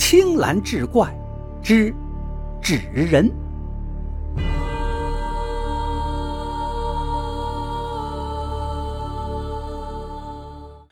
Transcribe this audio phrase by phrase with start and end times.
[0.00, 1.14] 青蓝志怪
[1.62, 1.94] 之
[2.62, 3.30] 纸人。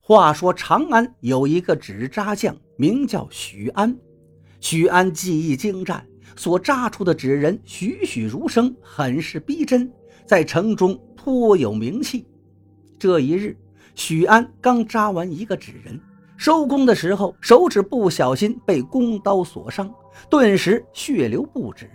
[0.00, 3.96] 话说长安有一个纸扎匠，名叫许安。
[4.60, 6.06] 许安技艺精湛，
[6.36, 9.90] 所扎出的纸人栩栩如生，很是逼真，
[10.26, 12.26] 在城中颇有名气。
[12.98, 13.56] 这一日，
[13.94, 15.98] 许安刚扎完一个纸人，
[16.40, 19.92] 收工的时候，手指不小心被弓刀所伤，
[20.30, 21.86] 顿时血流不止，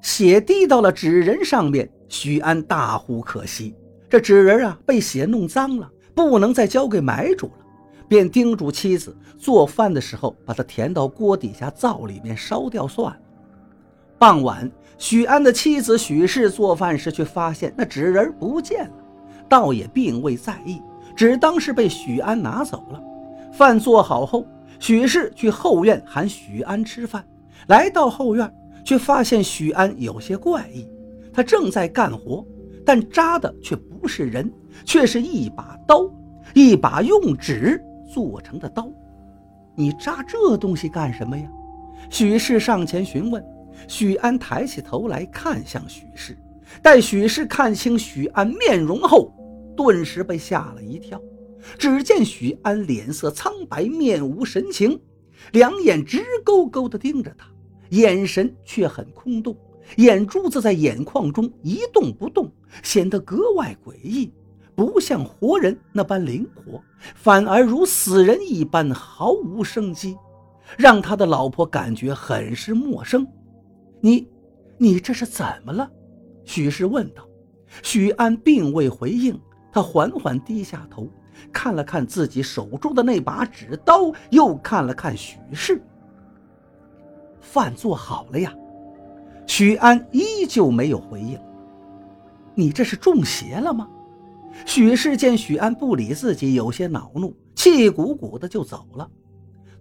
[0.00, 1.86] 血滴到了纸人上面。
[2.08, 3.74] 许安大呼可惜，
[4.08, 5.86] 这纸人啊，被血弄脏了。
[6.14, 7.66] 不能再交给买主了，
[8.08, 13.20] 便叮嘱妻子做饭的时候把它填到锅底下灶里面烧掉算了。
[14.18, 18.94] 傍晚，许安的妻子许氏做饭时却发现那纸人不见了，
[19.50, 20.80] 倒也并未在意，
[21.14, 23.02] 只当是被许安拿走了。
[23.56, 24.46] 饭做好后，
[24.78, 27.26] 许氏去后院喊许安吃饭，
[27.68, 30.86] 来到后院却发现许安有些怪异，
[31.32, 32.44] 他正在干活。
[32.84, 34.52] 但扎的却不是人，
[34.84, 36.08] 却是一把刀，
[36.54, 38.88] 一把用纸做成的刀。
[39.74, 41.48] 你扎这东西干什么呀？
[42.10, 43.42] 许氏上前询问。
[43.88, 46.38] 许安抬起头来看向许氏，
[46.80, 49.32] 待许氏看清许安面容后，
[49.76, 51.20] 顿时被吓了一跳。
[51.78, 55.00] 只见许安脸色苍白，面无神情，
[55.52, 57.46] 两眼直勾勾地盯着他，
[57.90, 59.56] 眼神却很空洞。
[59.96, 62.50] 眼珠子在眼眶中一动不动，
[62.82, 64.32] 显得格外诡异，
[64.74, 66.82] 不像活人那般灵活，
[67.14, 70.16] 反而如死人一般毫无生机，
[70.76, 73.26] 让他的老婆感觉很是陌生。
[74.00, 74.28] 你，
[74.76, 75.88] 你这是怎么了？
[76.44, 77.26] 许氏问道。
[77.82, 79.38] 许安并未回应，
[79.72, 81.08] 他缓缓低下头，
[81.52, 85.82] 看了看自己手中的那把纸刀，又看了看许氏。
[87.40, 88.54] 饭做好了呀。
[89.46, 91.38] 许安依旧没有回应。
[92.54, 93.88] 你这是中邪了吗？
[94.64, 99.08] 许氏见许安不理自己，有些恼怒，气鼓鼓的就走了。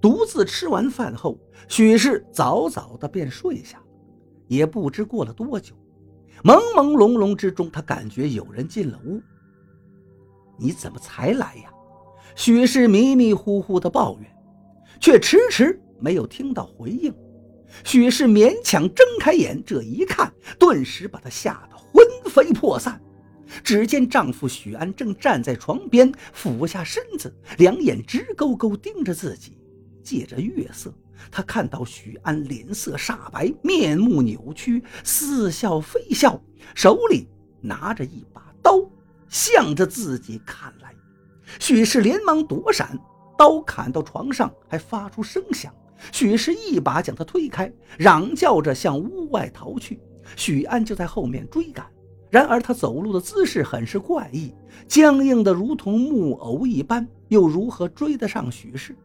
[0.00, 1.38] 独自吃完饭后，
[1.68, 3.80] 许氏早早的便睡下。
[4.48, 5.74] 也不知过了多久，
[6.42, 9.22] 朦朦胧胧之中，他感觉有人进了屋。
[10.56, 11.70] 你怎么才来呀？
[12.36, 14.36] 许氏迷迷糊糊的抱怨，
[15.00, 17.14] 却迟迟没有听到回应。
[17.84, 23.00] 许氏勉强睁开眼，这一看，顿时把她吓得魂飞魄散。
[23.62, 29.58] 只见丈夫许安正站在床边，俯下身子，两眼直勾勾盯着自己。
[30.02, 30.92] 借着月色，
[31.30, 36.42] 他看到许安脸色煞白，面目扭曲，似笑非笑，
[36.74, 37.28] 手里
[37.60, 38.78] 拿着一把刀，
[39.34, 40.94] 向着自己砍来。
[41.58, 42.96] 许氏连忙躲闪，
[43.36, 45.74] 刀砍到床上，还发出声响。
[46.12, 50.00] 许氏一把将他推开，嚷叫着向屋外逃去。
[50.36, 51.84] 许安就在后面追赶，
[52.30, 54.54] 然而他走路的姿势很是怪异，
[54.86, 58.96] 僵硬的如同木偶一般，又如何追得上许氏？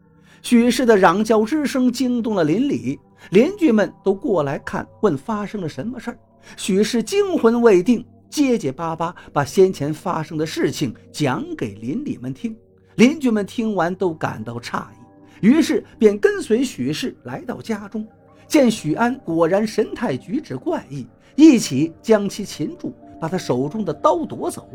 [0.42, 6.18] 许氏的嚷叫之声惊动了邻里，邻居们都过来看，问发生了什么事儿。
[6.56, 12.56] 许氏惊魂未定，结结巴巴把先前发生的事情讲给邻里们听。
[12.94, 15.46] 邻居们听完都感到诧异。
[15.46, 18.06] 于是便跟随许氏来到家中，
[18.46, 24.68] 见许安果然神态举止怪异，一起将其擒住，把他手中的刀夺走。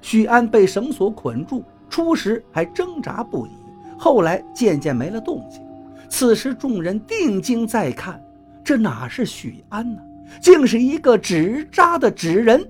[0.00, 3.50] 许安被绳索捆住，初时还挣扎不已，
[3.98, 5.60] 后来渐渐没了动静。
[6.08, 8.22] 此时众人定睛再看，
[8.62, 10.00] 这哪是许安呢？
[10.40, 12.64] 竟是一个纸扎的纸人。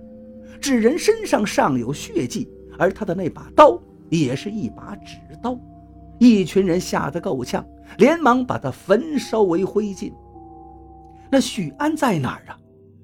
[0.63, 3.77] 纸人身上尚有血迹，而他的那把刀
[4.09, 5.59] 也是一把纸刀。
[6.19, 7.67] 一群人吓得够呛，
[7.99, 10.13] 连忙把他焚烧为灰烬。
[11.29, 12.57] 那许安在哪儿啊？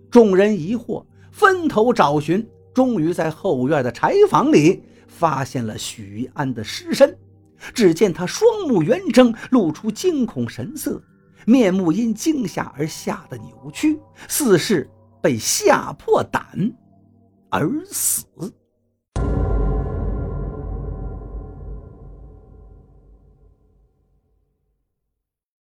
[0.09, 7.19] 众人疑惑，分头找寻，终于在后院的柴房里发现了许安的尸身。
[7.75, 11.03] 只见他双目圆睁，露出惊恐神色，
[11.44, 13.99] 面目因惊吓而吓得扭曲，
[14.29, 14.88] 似是
[15.21, 16.47] 被吓破胆
[17.50, 18.25] 而死。